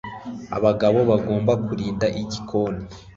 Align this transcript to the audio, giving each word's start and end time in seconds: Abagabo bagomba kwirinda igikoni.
Abagabo 0.57 0.99
bagomba 1.09 1.51
kwirinda 1.63 2.05
igikoni. 2.21 2.83